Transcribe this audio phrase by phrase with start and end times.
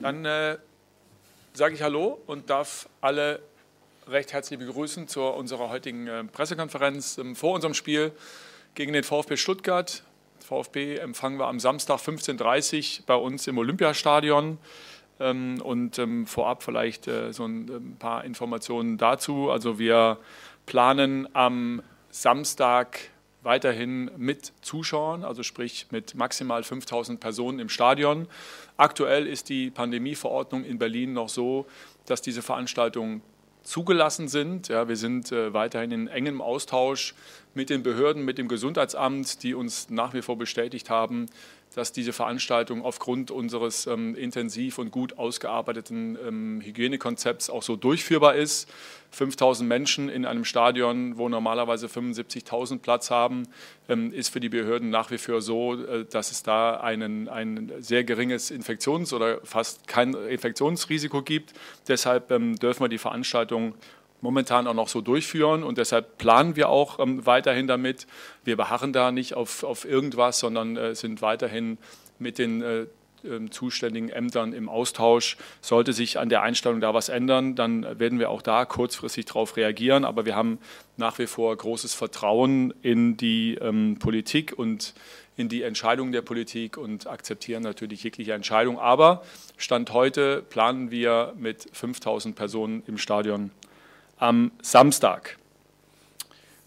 [0.00, 0.58] Dann äh,
[1.54, 3.40] sage ich Hallo und darf alle
[4.06, 8.12] recht herzlich begrüßen zu unserer heutigen äh, Pressekonferenz ähm, vor unserem Spiel
[8.74, 10.04] gegen den VfB Stuttgart.
[10.40, 14.58] VfB empfangen wir am Samstag 15.30 Uhr bei uns im Olympiastadion.
[15.20, 19.50] Ähm, und ähm, vorab vielleicht äh, so ein, ein paar Informationen dazu.
[19.50, 20.18] Also wir
[20.66, 23.00] planen am Samstag
[23.42, 28.26] weiterhin mit Zuschauern, also sprich mit maximal 5000 Personen im Stadion.
[28.76, 31.66] Aktuell ist die Pandemieverordnung in Berlin noch so,
[32.06, 33.22] dass diese Veranstaltungen
[33.62, 34.68] zugelassen sind.
[34.68, 37.14] Ja, wir sind äh, weiterhin in engem Austausch
[37.54, 41.26] mit den Behörden, mit dem Gesundheitsamt, die uns nach wie vor bestätigt haben,
[41.74, 48.34] dass diese Veranstaltung aufgrund unseres ähm, intensiv und gut ausgearbeiteten ähm, Hygienekonzepts auch so durchführbar
[48.34, 48.68] ist.
[49.10, 53.44] 5000 Menschen in einem Stadion, wo normalerweise 75.000 Platz haben,
[53.88, 57.72] ähm, ist für die Behörden nach wie vor so, äh, dass es da einen, ein
[57.78, 61.54] sehr geringes Infektions- oder fast kein Infektionsrisiko gibt.
[61.86, 63.74] Deshalb ähm, dürfen wir die Veranstaltung
[64.20, 68.06] momentan auch noch so durchführen und deshalb planen wir auch ähm, weiterhin damit.
[68.44, 71.78] Wir beharren da nicht auf, auf irgendwas, sondern äh, sind weiterhin
[72.18, 72.86] mit den äh,
[73.24, 75.36] äh, zuständigen Ämtern im Austausch.
[75.60, 79.56] Sollte sich an der Einstellung da was ändern, dann werden wir auch da kurzfristig darauf
[79.56, 80.04] reagieren.
[80.04, 80.58] Aber wir haben
[80.96, 84.94] nach wie vor großes Vertrauen in die ähm, Politik und
[85.36, 88.78] in die Entscheidungen der Politik und akzeptieren natürlich jegliche Entscheidung.
[88.78, 89.22] Aber
[89.56, 93.50] Stand heute planen wir mit 5000 Personen im Stadion
[94.18, 95.38] am Samstag.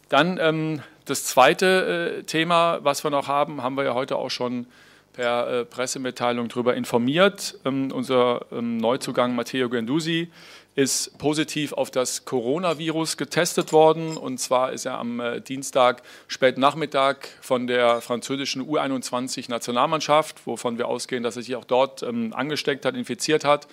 [0.10, 4.30] Dann ähm, das zweite äh, Thema, was wir noch haben, haben wir ja heute auch
[4.30, 4.68] schon
[5.14, 7.58] per äh, Pressemitteilung darüber informiert.
[7.66, 10.30] Ähm, unser ähm, Neuzugang Matteo Gendusi
[10.76, 14.16] ist positiv auf das Coronavirus getestet worden.
[14.16, 20.88] Und zwar ist er am äh, Dienstag späten Nachmittag von der französischen U21-Nationalmannschaft, wovon wir
[20.88, 23.68] ausgehen, dass er sich auch dort ähm, angesteckt hat, infiziert hat,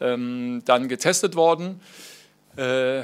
[0.00, 1.80] ähm, dann getestet worden.
[2.56, 3.02] Äh,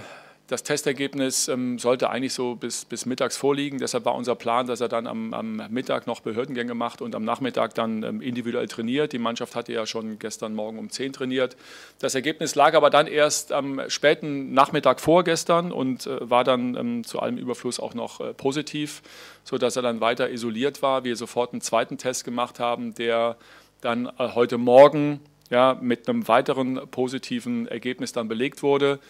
[0.49, 3.79] das Testergebnis ähm, sollte eigentlich so bis, bis mittags vorliegen.
[3.79, 7.25] Deshalb war unser Plan, dass er dann am, am Mittag noch Behördengänge macht und am
[7.25, 9.13] Nachmittag dann ähm, individuell trainiert.
[9.13, 11.57] Die Mannschaft hatte ja schon gestern Morgen um 10 trainiert.
[11.99, 17.05] Das Ergebnis lag aber dann erst am späten Nachmittag vorgestern und äh, war dann ähm,
[17.05, 19.03] zu allem Überfluss auch noch äh, positiv,
[19.43, 21.03] sodass er dann weiter isoliert war.
[21.03, 23.37] Wir sofort einen zweiten Test gemacht haben, der
[23.81, 25.21] dann äh, heute Morgen
[25.51, 29.01] ja, mit einem weiteren positiven Ergebnis dann belegt wurde.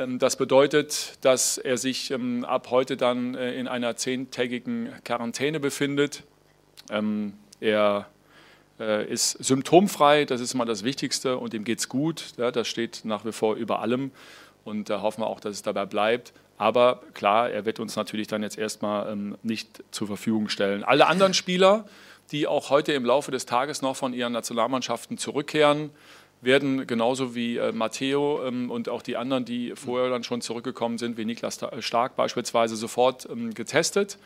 [0.00, 5.60] Ähm, das bedeutet, dass er sich ähm, ab heute dann äh, in einer zehntägigen Quarantäne
[5.60, 6.24] befindet.
[6.90, 8.06] Ähm, er
[8.78, 12.32] äh, ist symptomfrei, das ist mal das Wichtigste und ihm geht es gut.
[12.38, 14.10] Das steht nach wie vor über allem
[14.64, 16.32] und da hoffen wir auch, dass es dabei bleibt.
[16.56, 20.84] Aber klar, er wird uns natürlich dann jetzt erstmal nicht zur Verfügung stellen.
[20.84, 21.86] Alle anderen Spieler,
[22.32, 25.88] die auch heute im Laufe des Tages noch von ihren Nationalmannschaften zurückkehren,
[26.42, 30.98] werden genauso wie äh, Matteo ähm, und auch die anderen, die vorher dann schon zurückgekommen
[30.98, 34.18] sind, wie Niklas Stark beispielsweise, sofort ähm, getestet.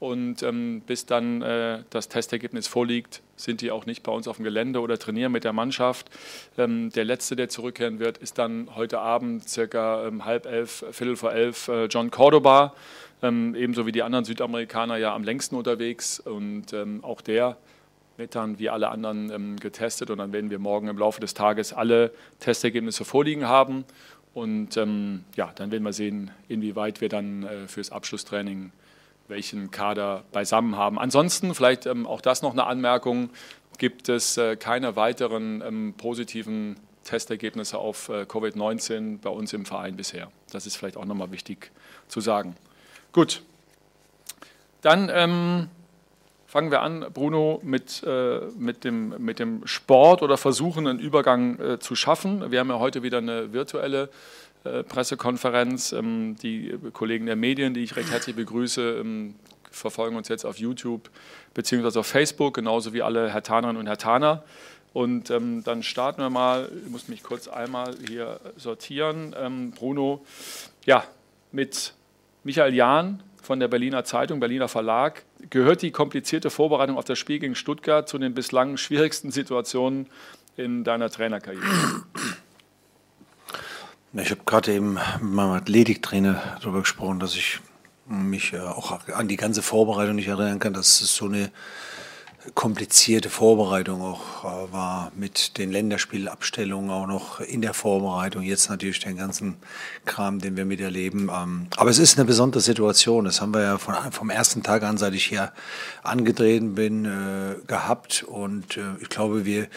[0.00, 4.34] Und ähm, bis dann äh, das Testergebnis vorliegt, sind die auch nicht bei uns auf
[4.34, 6.10] dem Gelände oder trainieren mit der Mannschaft.
[6.58, 11.14] Ähm, der letzte, der zurückkehren wird, ist dann heute Abend circa ähm, halb elf, viertel
[11.14, 12.74] vor elf äh, John Cordoba.
[13.22, 16.18] Ähm, ebenso wie die anderen Südamerikaner ja am längsten unterwegs.
[16.18, 17.56] Und auch der
[18.30, 21.72] dann wie alle anderen ähm, getestet und dann werden wir morgen im Laufe des Tages
[21.72, 23.84] alle Testergebnisse vorliegen haben.
[24.34, 28.72] Und ähm, ja, dann werden wir sehen, inwieweit wir dann äh, fürs Abschlusstraining
[29.28, 30.98] welchen Kader beisammen haben.
[30.98, 33.30] Ansonsten, vielleicht ähm, auch das noch eine Anmerkung,
[33.78, 39.96] gibt es äh, keine weiteren ähm, positiven Testergebnisse auf äh, Covid-19 bei uns im Verein
[39.96, 40.30] bisher.
[40.50, 41.70] Das ist vielleicht auch nochmal wichtig
[42.08, 42.56] zu sagen.
[43.12, 43.42] Gut,
[44.82, 45.68] dann ähm,
[46.52, 51.58] Fangen wir an, Bruno, mit, äh, mit, dem, mit dem Sport oder versuchen, einen Übergang
[51.58, 52.50] äh, zu schaffen.
[52.50, 54.10] Wir haben ja heute wieder eine virtuelle
[54.64, 55.92] äh, Pressekonferenz.
[55.92, 59.34] Ähm, die Kollegen der Medien, die ich recht herzlich begrüße, ähm,
[59.70, 61.08] verfolgen uns jetzt auf YouTube
[61.54, 62.00] bzw.
[62.00, 64.44] auf Facebook, genauso wie alle Herr Tanerinnen und Herr Taner.
[64.92, 69.34] Und ähm, dann starten wir mal, ich muss mich kurz einmal hier sortieren.
[69.40, 70.22] Ähm, Bruno,
[70.84, 71.02] ja,
[71.50, 71.94] mit
[72.44, 75.24] Michael Jahn, von der Berliner Zeitung, Berliner Verlag.
[75.50, 80.06] Gehört die komplizierte Vorbereitung auf das Spiel gegen Stuttgart zu den bislang schwierigsten Situationen
[80.56, 81.64] in deiner Trainerkarriere?
[84.14, 87.60] Ich habe gerade eben mit meinem Athletiktrainer darüber gesprochen, dass ich
[88.06, 91.50] mich auch an die ganze Vorbereitung nicht erinnern kann, dass es so eine
[92.54, 98.42] komplizierte Vorbereitung auch äh, war mit den Länderspielabstellungen auch noch in der Vorbereitung.
[98.42, 99.56] Jetzt natürlich den ganzen
[100.06, 101.30] Kram, den wir miterleben.
[101.32, 103.24] Ähm, aber es ist eine besondere Situation.
[103.24, 105.52] Das haben wir ja von, vom ersten Tag an, seit ich hier
[106.02, 108.24] angetreten bin, äh, gehabt.
[108.24, 109.68] Und äh, ich glaube, wir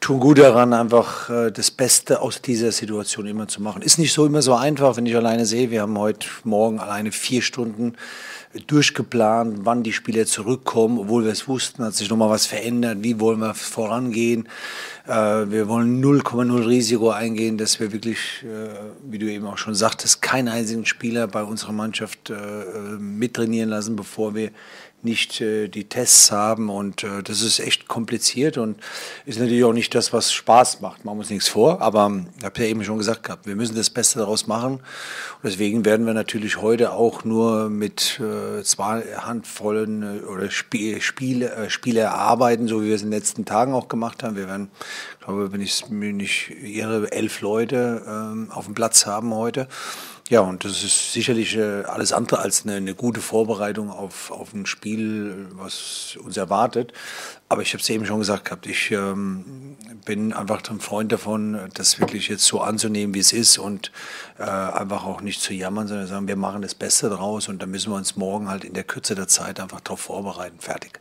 [0.00, 3.82] tun gut daran, einfach das Beste aus dieser Situation immer zu machen.
[3.82, 5.70] Ist nicht so immer so einfach, wenn ich alleine sehe.
[5.70, 7.96] Wir haben heute Morgen alleine vier Stunden
[8.66, 13.20] durchgeplant, wann die Spieler zurückkommen, obwohl wir es wussten, hat sich nochmal was verändert, wie
[13.20, 14.48] wollen wir vorangehen.
[15.06, 18.74] Äh, wir wollen 0,0 Risiko eingehen, dass wir wirklich, äh,
[19.08, 22.34] wie du eben auch schon sagtest, keinen einzigen Spieler bei unserer Mannschaft äh,
[22.98, 24.50] mittrainieren lassen, bevor wir
[25.04, 28.76] nicht äh, die Tests haben und äh, das ist echt kompliziert und
[29.26, 31.04] ist natürlich auch nicht das, was Spaß macht.
[31.04, 33.76] Machen wir uns nichts vor, aber ich habe ja eben schon gesagt gehabt, wir müssen
[33.76, 34.82] das Beste daraus machen und
[35.44, 41.52] deswegen werden wir natürlich heute auch nur mit äh, zwei Handvollen äh, oder Spiel, Spiele,
[41.52, 44.36] äh, Spiele arbeiten, so wie wir es in den letzten Tagen auch gemacht haben.
[44.36, 44.70] Wir werden,
[45.24, 49.68] glaube, wenn ich mir nicht irre, elf Leute ähm, auf dem Platz haben heute.
[50.30, 54.54] Ja, und das ist sicherlich äh, alles andere als eine, eine, gute Vorbereitung auf, auf
[54.54, 56.94] ein Spiel, was uns erwartet.
[57.50, 59.76] Aber ich habe es eben schon gesagt gehabt, ich ähm,
[60.06, 63.92] bin einfach ein Freund davon, das wirklich jetzt so anzunehmen, wie es ist und
[64.38, 67.70] äh, einfach auch nicht zu jammern, sondern sagen, wir machen das Beste draus und dann
[67.70, 70.58] müssen wir uns morgen halt in der Kürze der Zeit einfach darauf vorbereiten.
[70.58, 71.00] Fertig.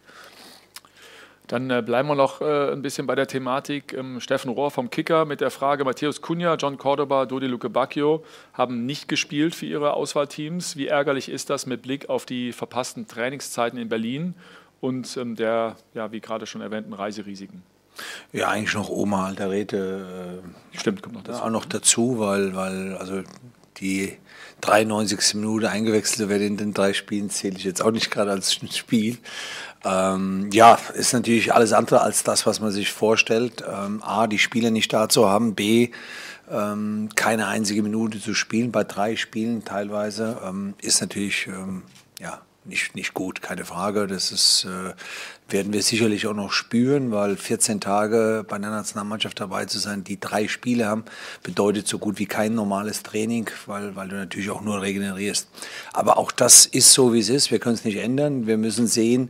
[1.54, 3.94] Dann äh, bleiben wir noch äh, ein bisschen bei der Thematik.
[3.94, 8.24] Ähm, Steffen Rohr vom Kicker mit der Frage: Matthäus Cunha, John Cordoba, Dodi Luke Bacchio
[8.54, 10.78] haben nicht gespielt für ihre Auswahlteams.
[10.78, 14.34] Wie ärgerlich ist das mit Blick auf die verpassten Trainingszeiten in Berlin
[14.82, 17.62] und ähm, der, ja, wie gerade schon erwähnten, Reiserisiken?
[18.32, 20.42] Ja, eigentlich noch Oma Alderete.
[20.74, 21.40] Äh, Stimmt, kommt noch dazu.
[21.44, 23.22] Auch noch dazu, weil, weil also
[23.78, 24.18] die
[24.64, 25.36] 93.
[25.36, 29.18] Minute eingewechselt werden in den drei Spielen zähle ich jetzt auch nicht gerade als Spiel.
[29.86, 33.64] Ähm, ja, ist natürlich alles andere als das, was man sich vorstellt.
[33.68, 35.56] Ähm, A, die Spieler nicht da zu haben.
[35.56, 35.90] B,
[36.50, 41.84] ähm, keine einzige Minute zu spielen bei drei Spielen teilweise ähm, ist natürlich ähm,
[42.20, 44.08] ja, nicht, nicht gut, keine Frage.
[44.08, 44.94] Das ist, äh,
[45.50, 50.04] werden wir sicherlich auch noch spüren, weil 14 Tage bei einer Nationalmannschaft dabei zu sein,
[50.04, 51.04] die drei Spiele haben,
[51.44, 55.48] bedeutet so gut wie kein normales Training, weil, weil du natürlich auch nur regenerierst.
[55.92, 57.52] Aber auch das ist so, wie es ist.
[57.52, 58.48] Wir können es nicht ändern.
[58.48, 59.30] Wir müssen sehen,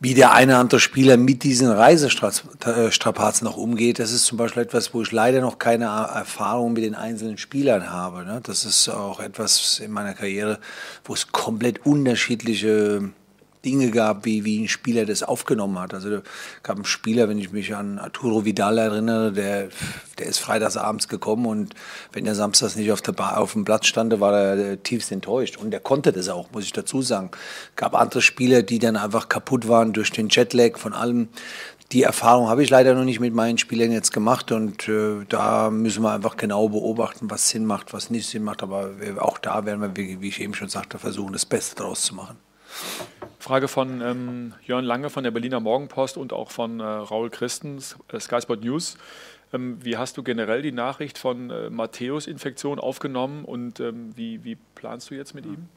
[0.00, 4.62] wie der eine oder andere Spieler mit diesen Reisestrapazen noch umgeht, das ist zum Beispiel
[4.62, 8.24] etwas, wo ich leider noch keine Erfahrung mit den einzelnen Spielern habe.
[8.24, 8.40] Ne?
[8.42, 10.58] Das ist auch etwas in meiner Karriere,
[11.04, 13.10] wo es komplett unterschiedliche
[13.64, 15.94] Dinge gab, wie, wie ein Spieler das aufgenommen hat.
[15.94, 16.20] Also
[16.62, 19.68] gab einen Spieler, wenn ich mich an Arturo Vidal erinnere, der,
[20.18, 21.74] der ist freitags abends gekommen und
[22.12, 25.56] wenn er samstags nicht auf, der Bar, auf dem Platz stand, war er tiefst enttäuscht.
[25.56, 27.30] Und er konnte das auch, muss ich dazu sagen.
[27.76, 31.28] gab andere Spieler, die dann einfach kaputt waren durch den Jetlag von allem.
[31.92, 35.70] Die Erfahrung habe ich leider noch nicht mit meinen Spielern jetzt gemacht und äh, da
[35.70, 38.62] müssen wir einfach genau beobachten, was Sinn macht, was nicht Sinn macht.
[38.62, 42.02] Aber auch da werden wir, wie, wie ich eben schon sagte, versuchen, das Beste daraus
[42.02, 42.36] zu machen.
[43.44, 47.94] Frage von ähm, Jörn Lange von der Berliner Morgenpost und auch von äh, Raul Christens,
[48.10, 48.96] äh, Sky Sport News.
[49.52, 54.56] Ähm, wie hast du generell die Nachricht von äh, Matthäus-Infektion aufgenommen und ähm, wie, wie
[54.74, 55.68] planst du jetzt mit ihm?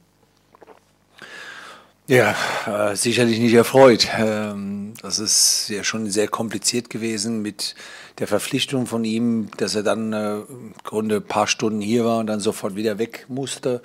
[2.10, 4.08] Ja, äh, sicherlich nicht erfreut.
[4.18, 7.76] Ähm, das ist ja schon sehr kompliziert gewesen mit
[8.20, 12.20] der Verpflichtung von ihm, dass er dann äh, im Grunde ein paar Stunden hier war
[12.20, 13.82] und dann sofort wieder weg musste.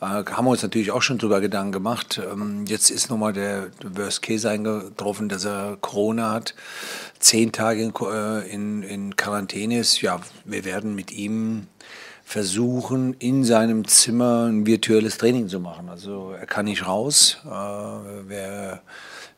[0.00, 2.20] Äh, haben wir uns natürlich auch schon drüber Gedanken gemacht.
[2.32, 6.54] Ähm, jetzt ist nochmal der Worst Case eingetroffen, dass er Corona hat,
[7.18, 10.02] zehn Tage in, äh, in, in Quarantäne ist.
[10.02, 11.66] Ja, wir werden mit ihm
[12.26, 15.88] versuchen, in seinem Zimmer ein virtuelles Training zu machen.
[15.88, 17.38] Also er kann nicht raus.
[17.44, 18.82] Äh, wir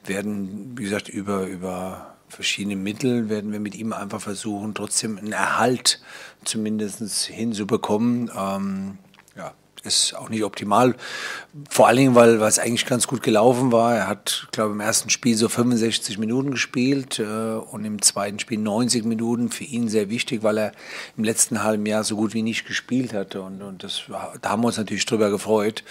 [0.07, 5.33] werden, wie gesagt, über, über verschiedene Mittel werden wir mit ihm einfach versuchen, trotzdem einen
[5.33, 6.01] Erhalt
[6.45, 8.31] zumindest hinzubekommen.
[8.35, 8.97] Ähm,
[9.85, 10.95] ist auch nicht optimal.
[11.71, 13.97] Vor allen Dingen, weil, es eigentlich ganz gut gelaufen war.
[13.97, 18.39] Er hat, glaube ich, im ersten Spiel so 65 Minuten gespielt äh, und im zweiten
[18.39, 19.51] Spiel 90 Minuten.
[19.51, 20.73] Für ihn sehr wichtig, weil er
[21.17, 23.43] im letzten halben Jahr so gut wie nicht gespielt hatte.
[23.43, 24.03] Und, und das,
[24.41, 25.83] da haben wir uns natürlich drüber gefreut.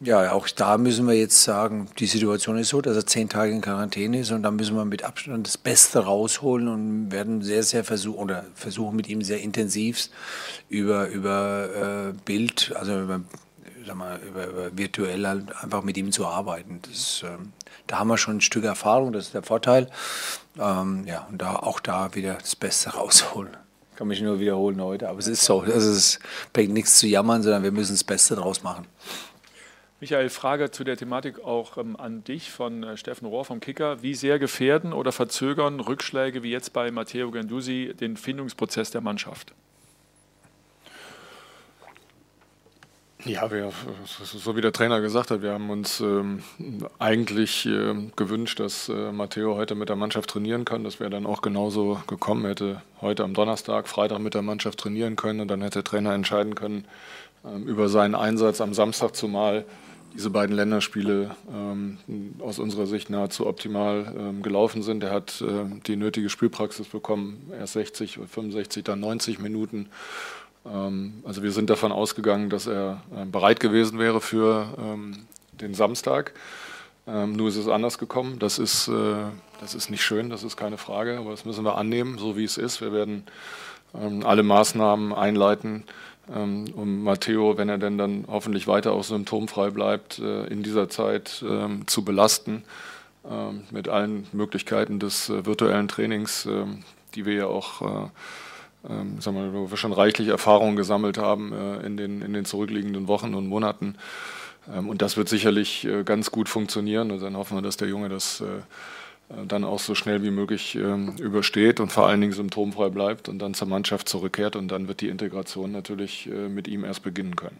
[0.00, 3.52] Ja, auch da müssen wir jetzt sagen, die Situation ist so, dass er zehn Tage
[3.52, 7.62] in Quarantäne ist und da müssen wir mit Abstand das Beste rausholen und werden sehr,
[7.62, 10.10] sehr versuchen oder versuchen mit ihm sehr intensiv
[10.68, 13.22] über, über äh, Bild, also über,
[13.86, 16.80] sag mal, über, über virtuell halt einfach mit ihm zu arbeiten.
[16.82, 17.38] Das, äh,
[17.86, 19.88] da haben wir schon ein Stück Erfahrung, das ist der Vorteil.
[20.58, 23.56] Ähm, ja, und da auch da wieder das Beste rausholen.
[23.94, 25.60] Kann mich nur wiederholen heute, aber es ist so.
[25.60, 26.18] Also es
[26.52, 28.86] bringt nichts zu jammern, sondern wir müssen das Beste draus machen.
[29.98, 34.02] Michael, Frage zu der Thematik auch ähm, an dich von äh, Steffen Rohr vom Kicker.
[34.02, 39.54] Wie sehr gefährden oder verzögern Rückschläge wie jetzt bei Matteo Gandusi den Findungsprozess der Mannschaft?
[43.24, 43.72] Ja, wir,
[44.04, 46.42] so wie der Trainer gesagt hat, wir haben uns ähm,
[46.98, 50.84] eigentlich äh, gewünscht, dass äh, Matteo heute mit der Mannschaft trainieren kann.
[50.84, 52.44] Das wäre dann auch genauso gekommen.
[52.44, 55.84] Er hätte heute am Donnerstag, Freitag mit der Mannschaft trainieren können und dann hätte der
[55.84, 56.84] Trainer entscheiden können
[57.46, 59.64] ähm, über seinen Einsatz am Samstag, zumal
[60.16, 61.98] diese beiden Länderspiele ähm,
[62.40, 65.04] aus unserer Sicht nahezu optimal ähm, gelaufen sind.
[65.04, 69.88] Er hat äh, die nötige Spielpraxis bekommen, erst 60, 65, dann 90 Minuten.
[70.64, 75.74] Ähm, also wir sind davon ausgegangen, dass er äh, bereit gewesen wäre für ähm, den
[75.74, 76.32] Samstag.
[77.06, 78.38] Ähm, nur ist es anders gekommen.
[78.38, 79.16] Das ist, äh,
[79.60, 82.44] das ist nicht schön, das ist keine Frage, aber das müssen wir annehmen, so wie
[82.44, 82.80] es ist.
[82.80, 83.24] Wir werden
[84.24, 85.84] alle Maßnahmen einleiten,
[86.28, 91.44] um Matteo, wenn er denn dann hoffentlich weiter auch symptomfrei bleibt, äh, in dieser Zeit
[91.86, 92.64] zu belasten
[93.72, 96.48] mit allen Möglichkeiten des virtuellen Trainings,
[97.16, 98.10] die wir ja auch
[98.88, 102.44] ähm, sagen wir, wo wir schon reichlich Erfahrung gesammelt haben äh, in, den, in den
[102.44, 103.96] zurückliegenden Wochen und Monaten.
[104.72, 107.10] Ähm, und das wird sicherlich äh, ganz gut funktionieren.
[107.10, 108.44] Und dann hoffen wir, dass der Junge das äh,
[109.28, 113.40] dann auch so schnell wie möglich ähm, übersteht und vor allen Dingen symptomfrei bleibt und
[113.40, 114.54] dann zur Mannschaft zurückkehrt.
[114.54, 117.58] Und dann wird die Integration natürlich äh, mit ihm erst beginnen können.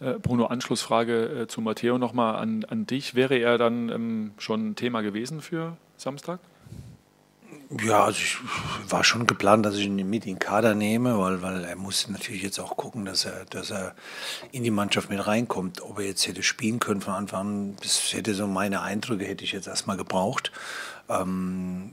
[0.00, 3.14] Äh, Bruno, Anschlussfrage äh, zu Matteo nochmal an, an dich.
[3.14, 6.40] Wäre er dann ähm, schon Thema gewesen für Samstag?
[7.68, 8.38] Ja, also ich
[8.88, 12.08] war schon geplant, dass ich ihn mit in den Kader nehme, weil, weil er muss
[12.08, 13.96] natürlich jetzt auch gucken, dass er, dass er
[14.52, 15.80] in die Mannschaft mit reinkommt.
[15.82, 19.42] Ob er jetzt hätte spielen können von Anfang an, das hätte so meine Eindrücke hätte
[19.42, 20.52] ich jetzt erstmal gebraucht.
[21.08, 21.90] Ähm,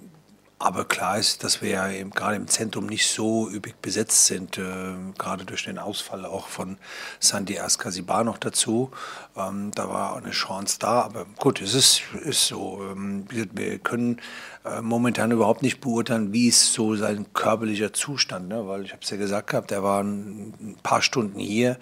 [0.59, 4.57] aber klar ist, dass wir ja eben gerade im Zentrum nicht so üppig besetzt sind,
[4.57, 6.77] äh, gerade durch den Ausfall auch von
[7.19, 8.89] Sandy Askasibar noch dazu.
[9.35, 12.79] Ähm, da war eine Chance da, aber gut, es ist, ist so.
[12.91, 14.19] Ähm, wir können
[14.63, 18.67] äh, momentan überhaupt nicht beurteilen, wie ist so sein körperlicher Zustand, ne?
[18.67, 21.77] weil ich habe es ja gesagt gehabt, er war ein paar Stunden hier,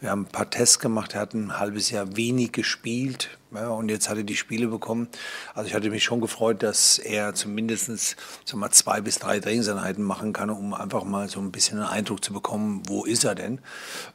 [0.00, 3.90] wir haben ein paar Tests gemacht, er hat ein halbes Jahr wenig gespielt ja, und
[3.90, 5.08] jetzt hat er die Spiele bekommen.
[5.54, 8.16] Also ich hatte mich schon gefreut, dass er zumindest
[8.54, 12.24] mal zwei bis drei Trainingseinheiten machen kann, um einfach mal so ein bisschen einen Eindruck
[12.24, 13.60] zu bekommen, wo ist er denn.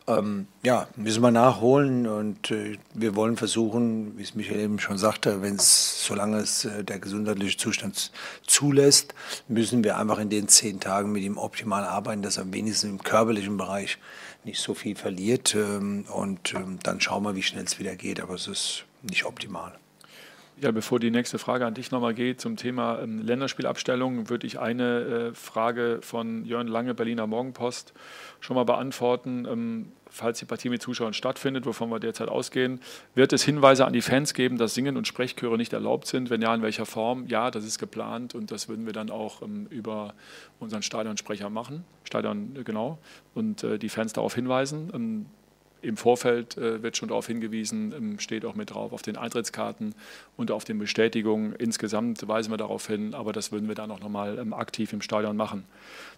[0.08, 4.98] Ähm, ja, müssen wir nachholen und äh, wir wollen versuchen, wie es Michael eben schon
[4.98, 8.12] sagte, wenn es, solange es äh, der gesundheitliche Zustand
[8.46, 9.14] zulässt,
[9.48, 13.04] müssen wir einfach in den zehn Tagen mit ihm optimal arbeiten, dass er wenigstens im
[13.04, 13.98] körperlichen Bereich
[14.44, 15.56] nicht so viel verliert.
[15.56, 18.20] Ähm, und ähm, dann schauen wir, wie schnell es wieder geht.
[18.20, 19.78] Aber es ist nicht optimal.
[20.60, 24.58] Ja, bevor die nächste Frage an dich nochmal geht zum Thema ähm, Länderspielabstellung, würde ich
[24.58, 27.94] eine äh, Frage von Jörn Lange, Berliner Morgenpost,
[28.40, 29.94] schon mal beantworten.
[30.10, 32.80] Falls die Partie mit Zuschauern stattfindet, wovon wir derzeit ausgehen,
[33.16, 36.30] wird es Hinweise an die Fans geben, dass Singen und Sprechchöre nicht erlaubt sind?
[36.30, 37.26] Wenn ja, in welcher Form?
[37.28, 40.14] Ja, das ist geplant und das würden wir dann auch ähm, über
[40.60, 41.84] unseren Stadionsprecher machen.
[42.04, 42.98] Stadion, äh, genau.
[43.34, 44.92] Und äh, die Fans darauf hinweisen.
[44.94, 45.26] Ähm,
[45.82, 49.96] im Vorfeld äh, wird schon darauf hingewiesen, ähm, steht auch mit drauf auf den Eintrittskarten
[50.36, 51.54] und auf den Bestätigungen.
[51.54, 55.02] Insgesamt weisen wir darauf hin, aber das würden wir dann auch nochmal ähm, aktiv im
[55.02, 55.66] Stadion machen.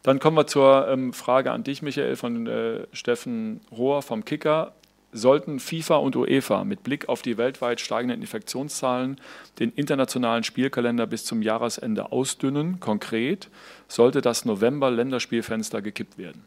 [0.04, 4.74] Dann kommen wir zur ähm, Frage an dich, Michael, von äh, Steffen Rohr vom Kicker.
[5.12, 9.20] Sollten FIFA und UEFA mit Blick auf die weltweit steigenden Infektionszahlen
[9.58, 12.80] den internationalen Spielkalender bis zum Jahresende ausdünnen?
[12.80, 13.50] Konkret
[13.88, 16.44] sollte das November-Länderspielfenster gekippt werden?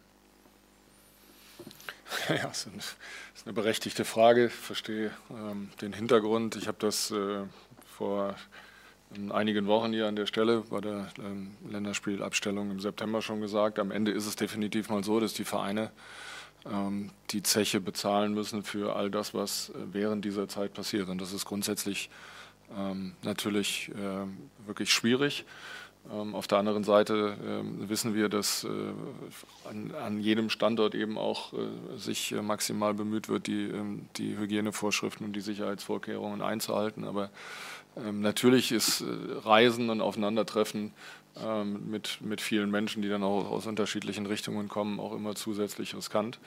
[2.28, 4.46] Ja, das ist eine berechtigte Frage.
[4.46, 6.56] Ich verstehe ähm, den Hintergrund.
[6.56, 7.44] Ich habe das äh,
[7.96, 8.34] vor
[9.30, 13.78] einigen Wochen hier an der Stelle bei der ähm, Länderspielabstellung im September schon gesagt.
[13.78, 15.90] Am Ende ist es definitiv mal so, dass die Vereine
[16.66, 21.08] ähm, die Zeche bezahlen müssen für all das, was äh, während dieser Zeit passiert.
[21.08, 22.10] Und das ist grundsätzlich
[22.76, 25.44] ähm, natürlich äh, wirklich schwierig.
[26.10, 28.68] Ähm, auf der anderen Seite ähm, wissen wir, dass äh,
[29.68, 31.56] an, jedem Standort eben auch äh,
[31.96, 37.04] sich äh, maximal bemüht wird, die, ähm, die Hygienevorschriften und die Sicherheitsvorkehrungen einzuhalten.
[37.04, 37.30] Aber
[38.10, 39.04] natürlich ist
[39.44, 40.92] Reisen und Aufeinandertreffen
[41.84, 46.38] mit, mit vielen Menschen, die dann auch aus unterschiedlichen Richtungen kommen, auch immer zusätzlich riskant.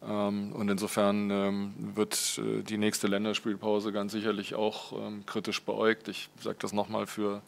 [0.00, 4.94] Und insofern wird die nächste Länderspielpause ganz sicherlich auch
[5.26, 6.08] kritisch beäugt.
[6.08, 7.40] Ich sage das nochmal für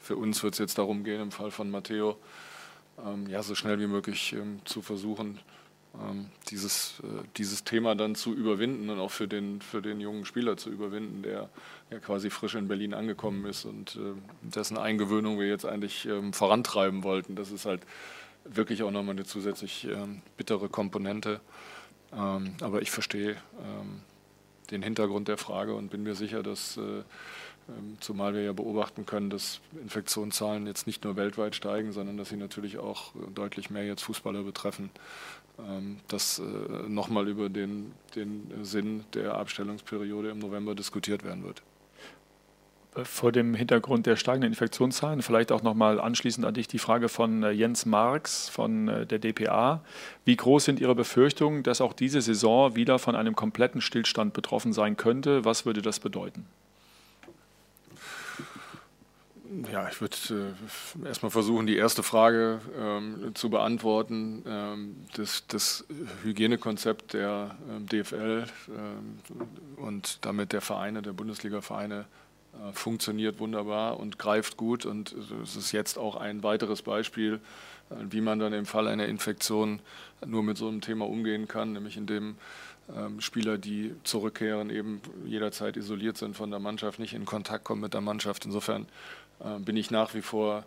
[0.00, 2.16] für uns wird es jetzt darum gehen, im Fall von Matteo,
[3.04, 5.38] ähm, ja, so schnell wie möglich ähm, zu versuchen,
[5.94, 10.24] ähm, dieses, äh, dieses Thema dann zu überwinden und auch für den, für den jungen
[10.24, 11.48] Spieler zu überwinden, der
[11.90, 16.32] ja quasi frisch in Berlin angekommen ist und äh, dessen Eingewöhnung wir jetzt eigentlich ähm,
[16.32, 17.36] vorantreiben wollten.
[17.36, 17.82] Das ist halt
[18.44, 21.40] wirklich auch nochmal eine zusätzlich ähm, bittere Komponente.
[22.12, 23.36] Ähm, aber ich verstehe
[24.70, 27.04] den Hintergrund der Frage und bin mir sicher, dass äh, ähm,
[28.00, 32.36] zumal wir ja beobachten können, dass Infektionszahlen jetzt nicht nur weltweit steigen, sondern dass sie
[32.36, 34.90] natürlich auch deutlich mehr jetzt Fußballer betreffen,
[35.58, 36.42] ähm, dass äh,
[36.88, 41.62] nochmal über den, den Sinn der Abstellungsperiode im November diskutiert werden wird
[43.04, 47.42] vor dem Hintergrund der steigenden Infektionszahlen vielleicht auch nochmal anschließend an dich die Frage von
[47.42, 49.82] äh, Jens Marx von äh, der DPA.
[50.24, 54.72] Wie groß sind Ihre Befürchtungen, dass auch diese Saison wieder von einem kompletten Stillstand betroffen
[54.72, 55.44] sein könnte?
[55.44, 56.46] Was würde das bedeuten?
[59.72, 60.16] Ja, ich würde
[61.02, 64.44] äh, erstmal versuchen, die erste Frage ähm, zu beantworten.
[64.46, 65.86] Ähm, das, das,
[66.22, 69.20] Hygienekonzept der ähm, DFL ähm,
[69.76, 72.04] und damit der Vereine, der Bundesliga-Vereine
[72.52, 74.84] äh, funktioniert wunderbar und greift gut.
[74.84, 77.40] Und es ist jetzt auch ein weiteres Beispiel,
[77.88, 79.80] äh, wie man dann im Fall einer Infektion
[80.26, 82.36] nur mit so einem Thema umgehen kann, nämlich indem
[82.94, 87.82] ähm, Spieler, die zurückkehren, eben jederzeit isoliert sind von der Mannschaft, nicht in Kontakt kommen
[87.82, 88.44] mit der Mannschaft.
[88.44, 88.86] Insofern
[89.60, 90.64] bin ich nach wie vor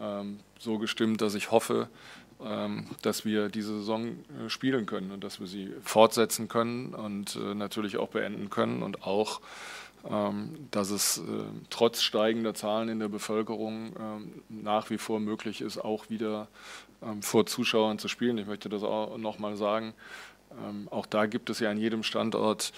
[0.00, 1.88] ähm, so gestimmt, dass ich hoffe,
[2.44, 4.16] ähm, dass wir diese Saison
[4.48, 9.40] spielen können und dass wir sie fortsetzen können und natürlich auch beenden können und auch
[10.08, 11.22] ähm, dass es äh,
[11.70, 13.92] trotz steigender Zahlen in der Bevölkerung
[14.48, 16.48] nach wie vor möglich ist, auch wieder
[17.20, 18.38] vor Zuschauern zu spielen.
[18.38, 19.92] Ich möchte das auch nochmal sagen.
[20.90, 22.72] Auch da gibt es ja an jedem Standort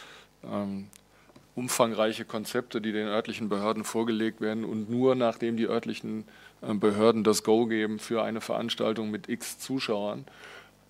[1.54, 4.64] umfangreiche Konzepte, die den örtlichen Behörden vorgelegt werden.
[4.64, 6.24] Und nur nachdem die örtlichen
[6.60, 10.24] Behörden das Go geben für eine Veranstaltung mit x Zuschauern,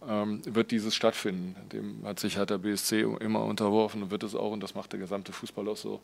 [0.08, 1.56] ähm, wird dieses stattfinden.
[1.72, 5.00] Dem hat sich der BSC immer unterworfen und wird es auch und das macht der
[5.00, 6.00] gesamte Fußball auch so.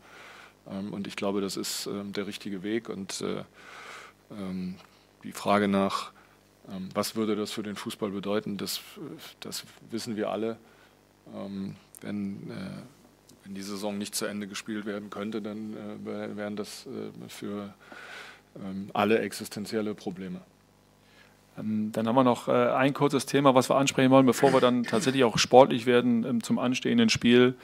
[0.70, 3.44] Ähm, und ich glaube, das ist ähm, der richtige Weg und äh,
[5.24, 6.12] die Frage nach,
[6.94, 8.80] was würde das für den Fußball bedeuten, das,
[9.40, 10.56] das wissen wir alle.
[12.00, 12.82] wenn, äh,
[13.44, 15.74] wenn die Saison nicht zu Ende gespielt werden könnte, dann
[16.06, 16.86] äh, wären das
[17.28, 17.72] für
[18.92, 20.40] alle existenzielle Probleme.
[21.58, 24.60] Ähm, dann haben wir noch äh, ein kurzes Thema, was wir ansprechen wollen, bevor wir
[24.60, 27.54] dann tatsächlich auch sportlich werden ähm, zum anstehenden Spiel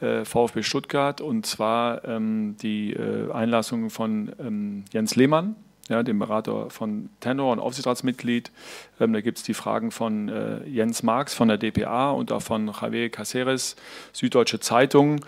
[0.00, 1.20] äh, VfB Stuttgart.
[1.20, 5.56] Und zwar ähm, die äh, Einlassung von Jens Lehmann,
[5.88, 8.50] ja, dem Berater von Tenor und Aufsichtsratsmitglied.
[8.98, 10.30] da gibt es die Fragen von
[10.66, 13.76] Jens Marx von der DPA und auch von Javier Caceres,
[14.12, 15.24] Süddeutsche Zeitung.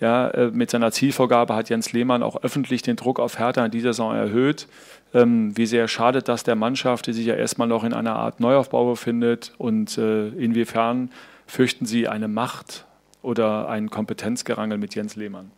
[0.00, 3.92] Ja, mit seiner Zielvorgabe hat Jens Lehmann auch öffentlich den Druck auf Hertha in dieser
[3.92, 4.66] Saison erhöht.
[5.14, 8.40] Ähm, wie sehr schadet das der Mannschaft, die sich ja erstmal noch in einer Art
[8.40, 9.52] Neuaufbau befindet?
[9.58, 11.10] Und äh, inwiefern
[11.46, 12.86] fürchten Sie eine Macht
[13.20, 15.50] oder ein Kompetenzgerangel mit Jens Lehmann?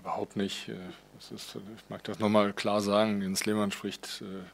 [0.00, 0.70] Überhaupt nicht.
[1.18, 3.20] Ist, ich mag das nochmal klar sagen.
[3.20, 4.44] Jens Lehmann spricht äh,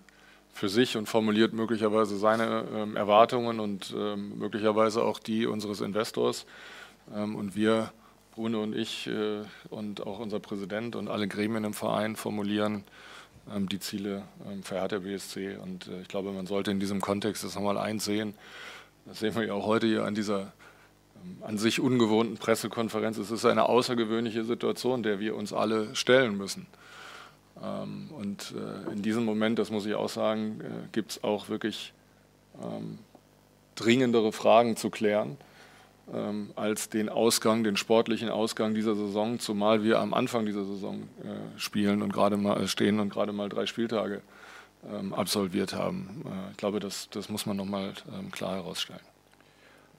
[0.52, 6.46] für sich und formuliert möglicherweise seine ähm, Erwartungen und ähm, möglicherweise auch die unseres Investors.
[7.14, 7.92] Ähm, und wir,
[8.34, 12.84] Bruno und ich äh, und auch unser Präsident und alle Gremien im Verein formulieren
[13.46, 14.22] die Ziele
[14.62, 15.56] für Hertha BSC.
[15.56, 18.32] Und äh, ich glaube, man sollte in diesem Kontext das nochmal einsehen.
[19.04, 20.54] Das sehen wir ja auch heute hier an dieser
[21.42, 23.18] an sich ungewohnten Pressekonferenz.
[23.18, 26.66] Es ist eine außergewöhnliche Situation, der wir uns alle stellen müssen.
[27.54, 31.92] Und äh, in diesem Moment, das muss ich auch sagen, äh, gibt es auch wirklich
[33.74, 35.36] dringendere Fragen zu klären
[36.12, 41.08] ähm, als den Ausgang, den sportlichen Ausgang dieser Saison, zumal wir am Anfang dieser Saison
[41.22, 44.20] äh, spielen und gerade mal stehen und gerade mal drei Spieltage
[44.92, 46.22] ähm, absolviert haben.
[46.50, 49.00] Ich glaube, das, das muss man nochmal ähm, klar herausstellen.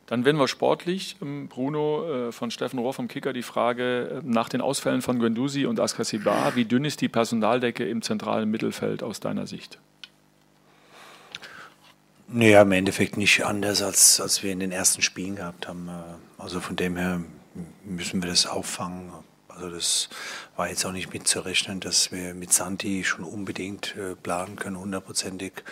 [0.07, 1.17] Dann werden wir sportlich.
[1.21, 5.19] Ähm, Bruno äh, von Steffen Rohr vom Kicker die Frage äh, nach den Ausfällen von
[5.19, 6.55] Guendouzi und Askasibar.
[6.55, 9.79] Wie dünn ist die Personaldecke im zentralen Mittelfeld aus deiner Sicht?
[12.27, 15.89] Naja, im Endeffekt nicht anders, als, als wir in den ersten Spielen gehabt haben.
[15.89, 17.21] Äh, also von dem her
[17.83, 19.11] müssen wir das auffangen.
[19.47, 20.09] Also das
[20.57, 25.63] war jetzt auch nicht mitzurechnen, dass wir mit Santi schon unbedingt planen können, hundertprozentig.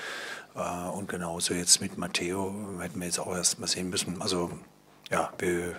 [0.55, 4.21] Äh, und genauso jetzt mit Matteo hätten wir jetzt auch erst mal sehen müssen.
[4.21, 4.51] Also
[5.11, 5.75] ja, wir,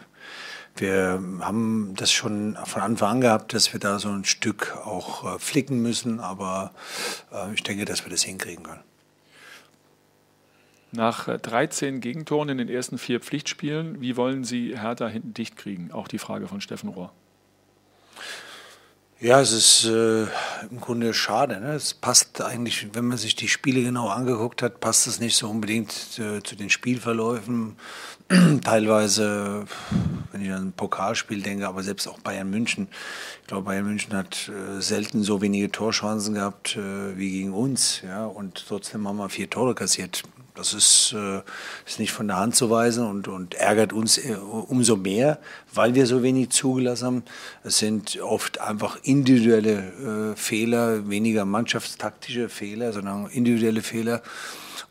[0.77, 5.41] wir haben das schon von Anfang an gehabt, dass wir da so ein Stück auch
[5.41, 6.73] flicken müssen, aber
[7.55, 8.83] ich denke, dass wir das hinkriegen können.
[10.95, 15.91] Nach 13 Gegentoren in den ersten vier Pflichtspielen, wie wollen Sie Hertha hinten dicht kriegen?
[15.91, 17.13] Auch die Frage von Steffen Rohr.
[19.21, 20.25] Ja, es ist äh,
[20.71, 21.61] im Grunde schade.
[21.61, 21.75] Ne?
[21.75, 25.49] Es passt eigentlich, wenn man sich die Spiele genau angeguckt hat, passt es nicht so
[25.49, 27.77] unbedingt äh, zu den Spielverläufen.
[28.65, 29.67] Teilweise,
[30.33, 32.89] wenn ich an ein Pokalspiel denke, aber selbst auch Bayern München.
[33.43, 38.03] Ich glaube, Bayern München hat äh, selten so wenige Torchancen gehabt äh, wie gegen uns.
[38.03, 38.27] Ja?
[38.27, 40.25] Und trotzdem haben wir vier Tore kassiert
[40.57, 41.43] Das ist, äh,
[41.85, 45.41] ist nicht von der Hand zu weisen und, und ärgert uns äh, umso mehr,
[45.73, 47.23] weil wir so wenig zugelassen haben.
[47.65, 54.23] Es sind oft einfach individuelle äh, Fehler, weniger mannschaftstaktische Fehler, sondern individuelle Fehler.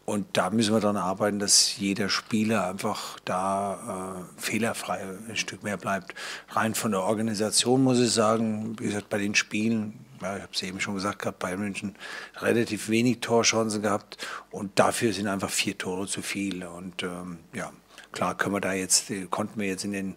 [0.05, 4.99] Und da müssen wir daran arbeiten, dass jeder Spieler einfach da äh, fehlerfrei
[5.29, 6.13] ein Stück mehr bleibt.
[6.49, 9.93] Rein von der Organisation muss ich sagen, wie gesagt, bei den Spielen
[10.23, 11.95] ja, ich habe es eben schon gesagt gehabt, Bayern München
[12.37, 14.17] relativ wenig Torchancen gehabt
[14.51, 16.63] und dafür sind einfach vier Tore zu viel.
[16.65, 17.71] Und ähm, ja,
[18.11, 20.15] klar können wir da jetzt, konnten wir jetzt in den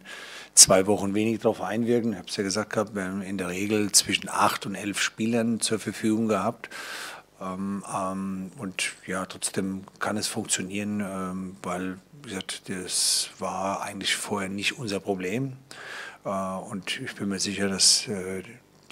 [0.55, 2.13] zwei Wochen wenig darauf einwirken.
[2.13, 5.01] Ich habe es ja gesagt gehabt, wir haben in der Regel zwischen acht und elf
[5.01, 6.71] Spielern zur Verfügung gehabt.
[7.41, 14.17] Ähm, ähm, und ja, trotzdem kann es funktionieren, ähm, weil, wie gesagt, das war eigentlich
[14.17, 15.53] vorher nicht unser Problem.
[16.25, 18.43] Äh, und ich bin mir sicher, dass äh,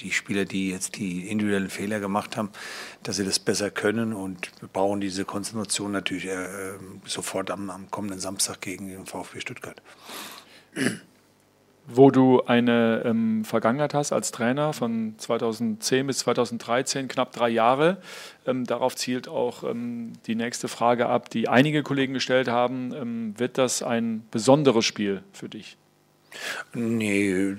[0.00, 2.50] die Spieler, die jetzt die individuellen Fehler gemacht haben,
[3.02, 4.12] dass sie das besser können.
[4.12, 6.72] Und wir brauchen diese Konzentration natürlich äh,
[7.04, 9.80] sofort am, am, kommenden Samstag gegen den VfB Stuttgart.
[11.87, 17.98] Wo du eine ähm, Vergangenheit hast als Trainer von 2010 bis 2013, knapp drei Jahre.
[18.46, 22.94] Ähm, darauf zielt auch ähm, die nächste Frage ab, die einige Kollegen gestellt haben.
[22.94, 25.76] Ähm, wird das ein besonderes Spiel für dich?
[26.72, 27.54] Nee,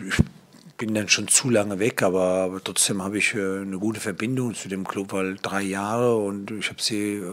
[0.78, 4.54] bin dann schon zu lange weg, aber, aber trotzdem habe ich äh, eine gute Verbindung
[4.56, 7.32] zu dem Club, weil drei Jahre und ich habe sie äh,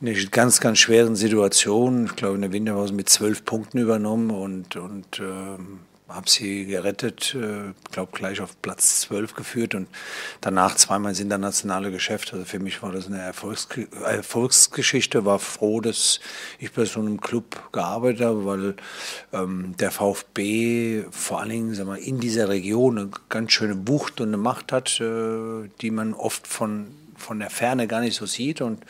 [0.00, 4.30] in einer ganz, ganz schweren Situation, ich glaube in der Winterpause mit zwölf Punkten übernommen
[4.30, 5.80] und, und ähm,
[6.14, 9.88] habe sie gerettet, äh, glaube gleich auf Platz 12 geführt und
[10.40, 12.32] danach zweimal ins internationale Geschäft.
[12.32, 13.68] Also für mich war das eine Erfolgs
[14.04, 15.24] Erfolgsgeschichte.
[15.24, 16.20] War froh, dass
[16.58, 18.74] ich bei so einem Club gearbeitet habe, weil
[19.32, 24.20] ähm, der VfB vor allen Dingen sagen wir, in dieser Region eine ganz schöne Wucht
[24.20, 26.88] und eine Macht hat, äh, die man oft von
[27.22, 28.84] von der Ferne gar nicht so sieht und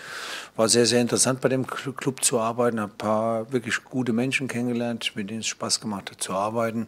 [0.56, 5.12] war sehr, sehr interessant bei dem Club zu arbeiten, ein paar wirklich gute Menschen kennengelernt,
[5.14, 6.86] mit denen es Spaß gemacht hat zu arbeiten.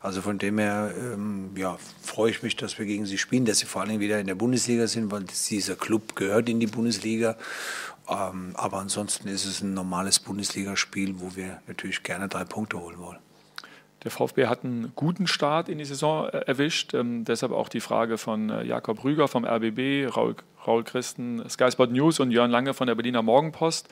[0.00, 3.58] Also von dem her ähm, ja, freue ich mich, dass wir gegen sie spielen, dass
[3.58, 7.36] sie vor allem wieder in der Bundesliga sind, weil dieser Club gehört in die Bundesliga.
[8.08, 12.98] Ähm, aber ansonsten ist es ein normales Bundesligaspiel, wo wir natürlich gerne drei Punkte holen
[12.98, 13.18] wollen.
[14.06, 16.94] Der VfB hat einen guten Start in die Saison äh, erwischt.
[16.94, 21.70] Ähm, deshalb auch die Frage von äh, Jakob Rüger vom RBB, Raul, Raul Christen, Sky
[21.70, 23.88] Sport News und Jörn Lange von der Berliner Morgenpost.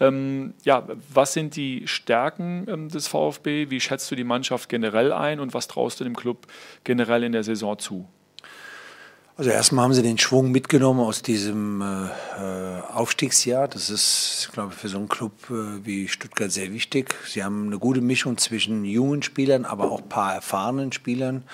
[0.00, 3.70] Ähm, ja, was sind die Stärken ähm, des VfB?
[3.70, 6.46] Wie schätzt du die Mannschaft generell ein und was traust du dem Club
[6.84, 8.06] generell in der Saison zu?
[9.38, 13.68] Also erstmal haben sie den Schwung mitgenommen aus diesem äh, Aufstiegsjahr.
[13.68, 17.14] Das ist, glaube ich, für so einen Club äh, wie Stuttgart sehr wichtig.
[17.24, 21.44] Sie haben eine gute Mischung zwischen jungen Spielern, aber auch ein paar erfahrenen Spielern.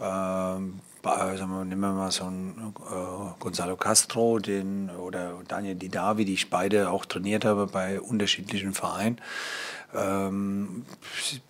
[0.00, 0.80] Ähm,
[1.16, 6.50] wir, nehmen wir mal so einen äh, Gonzalo Castro den, oder Daniel Didavi, die ich
[6.50, 9.20] beide auch trainiert habe bei unterschiedlichen Vereinen
[9.94, 10.84] ähm,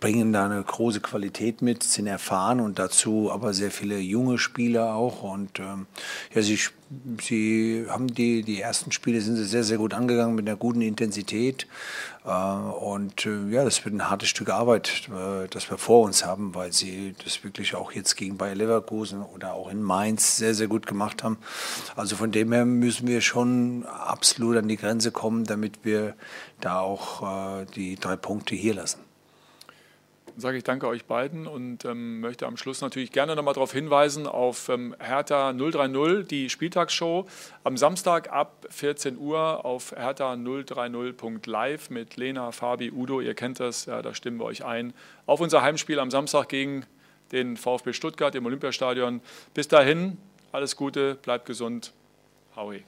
[0.01, 4.95] bringen da eine große Qualität mit, sind erfahren und dazu aber sehr viele junge Spieler
[4.95, 5.23] auch.
[5.23, 5.87] Und ähm,
[6.35, 6.59] ja, sie,
[7.21, 10.83] sie haben die, die ersten Spiele sind sie sehr, sehr gut angegangen mit einer guten
[10.83, 11.67] Intensität.
[12.29, 16.27] Äh, und äh, ja, das wird ein hartes Stück Arbeit, äh, das wir vor uns
[16.27, 20.55] haben, weil sie das wirklich auch jetzt gegen Bayer Leverkusen oder auch in Mainz sehr,
[20.55, 21.39] sehr gut gemacht haben.
[21.97, 26.15] Also von dem her müssen wir schon absolut an die Grenze kommen, damit wir
[26.61, 29.09] da auch die drei Punkte hier lassen
[30.39, 34.29] sage ich danke euch beiden und ähm, möchte am Schluss natürlich gerne nochmal darauf hinweisen
[34.29, 37.27] auf ähm, Hertha 030, die Spieltagsshow
[37.65, 43.21] am Samstag ab 14 Uhr auf hertha030.live mit Lena, Fabi, Udo.
[43.21, 44.95] Ihr kennt das, ja, da stimmen wir euch ein
[45.27, 46.87] auf unser Heimspiel am Samstag gegen
[47.33, 49.21] den VfB Stuttgart im Olympiastadion.
[49.55, 50.19] Bis dahin,
[50.53, 51.93] alles Gute, bleibt gesund.
[52.55, 52.85] Howie.